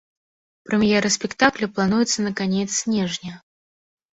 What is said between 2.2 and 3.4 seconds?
на канец снежня.